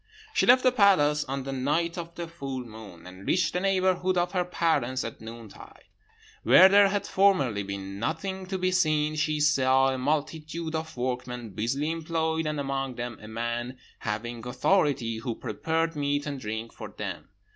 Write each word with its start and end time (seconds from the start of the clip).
"She 0.33 0.47
left 0.47 0.63
the 0.63 0.71
palace 0.71 1.23
on 1.25 1.43
the 1.43 1.51
night 1.51 1.95
of 1.95 2.15
the 2.15 2.27
full 2.27 2.65
moon, 2.65 3.05
and 3.05 3.27
reached 3.27 3.53
the 3.53 3.59
neighbourhood 3.59 4.17
of 4.17 4.31
her 4.31 4.43
parents 4.43 5.03
at 5.03 5.21
noontide. 5.21 5.83
Where 6.41 6.67
there 6.69 6.87
had 6.87 7.05
formerly 7.05 7.61
been 7.61 7.99
nothing 7.99 8.47
to 8.47 8.57
be 8.57 8.71
seen 8.71 9.13
she 9.13 9.39
saw 9.39 9.89
a 9.93 9.99
multitude 9.99 10.73
of 10.73 10.97
workmen 10.97 11.51
busily 11.51 11.91
employed, 11.91 12.47
and 12.47 12.59
among 12.59 12.95
them 12.95 13.19
a 13.21 13.27
man 13.27 13.77
having 13.99 14.43
authority, 14.47 15.17
who 15.19 15.35
prepared 15.35 15.95
meat 15.95 16.25
and 16.25 16.39
drink 16.39 16.73
for 16.73 16.87
them. 16.89 17.29